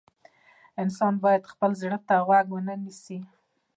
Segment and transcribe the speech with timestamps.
[0.81, 3.19] انسان باید خپل زړه ته غوږ ونیسي.